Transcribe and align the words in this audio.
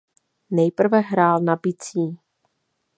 Nejprve 0.51 0.99
hrál 0.99 1.39
na 1.39 1.55
bicí. 1.55 2.19